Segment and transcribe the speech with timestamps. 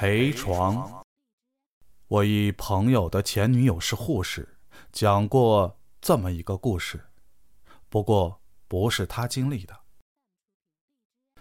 [0.00, 1.04] 陪床。
[2.06, 4.56] 我一朋友的前女友是护士，
[4.92, 7.04] 讲过这么一个故事，
[7.88, 9.76] 不过不是他经历的。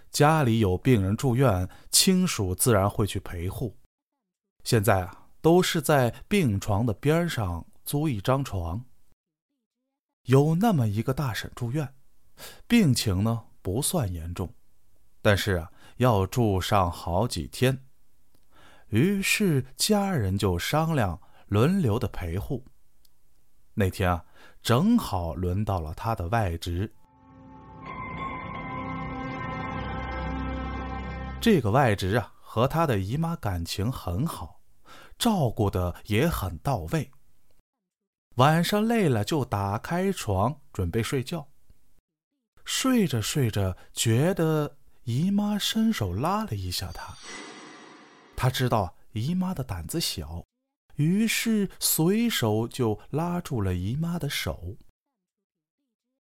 [0.10, 3.78] 家里有病人住院，亲属自然会去陪护。
[4.64, 8.84] 现在啊，都是在病床的边上租一张床。
[10.24, 11.94] 有那么一个大婶住院，
[12.66, 14.52] 病情呢不算严重，
[15.22, 17.84] 但是啊要住上好几天。
[18.90, 22.66] 于是家人就商量轮流的陪护。
[23.74, 24.26] 那天啊，
[24.62, 26.94] 正好轮到了他的外侄。
[31.40, 34.62] 这个外侄啊，和他的姨妈感情很好，
[35.20, 37.12] 照顾的也很到位。
[38.36, 41.48] 晚上累了就打开床准备睡觉。
[42.66, 47.16] 睡着睡着，觉得姨妈伸手拉了一下他。
[48.38, 50.46] 他知道姨妈的胆子小，
[50.96, 54.78] 于是随手就拉住了姨妈的手。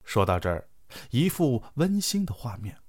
[0.03, 0.71] 说到这儿，
[1.11, 2.81] 一副温馨的画面。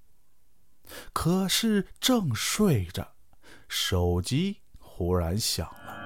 [1.12, 3.16] 可是正睡着，
[3.68, 5.98] 手机忽然响了。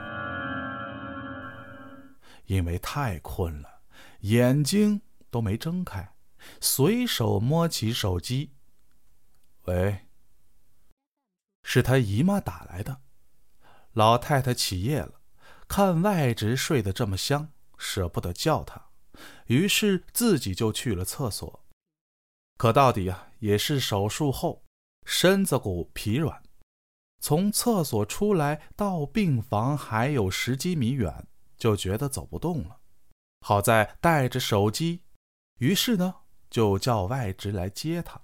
[2.46, 3.84] 因为太困了，
[4.22, 5.00] 眼睛
[5.30, 6.16] 都没睁开，
[6.60, 8.56] 随手摸起手机。
[9.66, 10.08] 喂，
[11.62, 13.00] 是他姨妈打来的。
[13.94, 15.22] 老太太起夜了，
[15.68, 18.90] 看外侄睡得这么香，舍不得叫他，
[19.48, 21.66] 于是自己就去了厕所。
[22.58, 24.64] 可到底啊，也是手术后，
[25.06, 26.42] 身子骨疲软，
[27.20, 32.78] 从厕所出来到病房还有十几米远，就觉得走不动了。
[33.42, 35.02] 好在带着手机，
[35.58, 36.16] 于是呢
[36.50, 38.22] 就叫外侄来接他。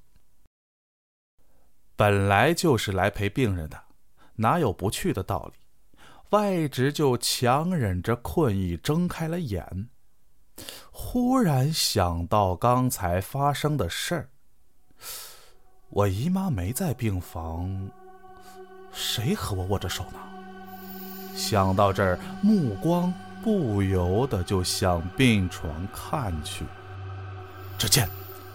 [1.95, 3.86] 本来就是来陪病人的。
[4.37, 5.59] 哪有不去的道理？
[6.31, 9.87] 外侄就强忍着困意睁开了眼，
[10.91, 14.29] 忽然想到刚才发生的事儿。
[15.89, 17.89] 我姨妈没在病房，
[18.91, 20.19] 谁和我握着手呢？
[21.33, 26.65] 想到这儿，目光不由得就向病床看去。
[27.77, 28.09] 只见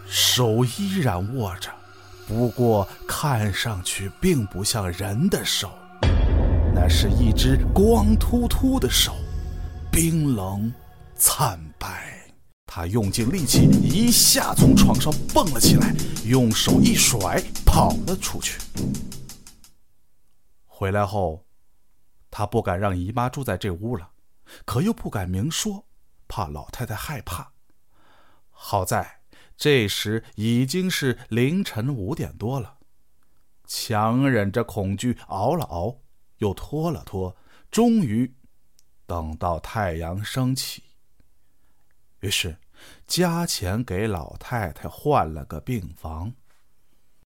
[0.07, 1.71] 手依然握着。
[2.33, 5.71] 不过看上去并不像人的手，
[6.75, 9.15] 那是一只光秃秃的手，
[9.91, 10.73] 冰冷
[11.15, 12.11] 惨白。
[12.67, 15.95] 他用尽力气，一下从床上蹦了起来，
[16.25, 18.59] 用手一甩，跑了出去。
[20.67, 21.45] 回来后，
[22.31, 24.09] 他不敢让姨妈住在这屋了，
[24.65, 25.85] 可又不敢明说，
[26.27, 27.53] 怕老太太害怕。
[28.51, 29.22] 好在。
[29.63, 32.79] 这时已经是凌晨五点多了，
[33.65, 36.01] 强忍着恐惧熬了熬，
[36.39, 37.37] 又拖了拖，
[37.71, 38.35] 终于
[39.07, 40.83] 等到太阳升起。
[42.19, 42.59] 于是
[43.07, 46.35] 加钱给老太太换了个病房。